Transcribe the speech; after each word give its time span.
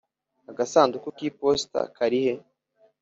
agasanduku 0.51 1.07
k'iposita 1.17 1.79
kari 1.95 2.19
he 2.25 2.33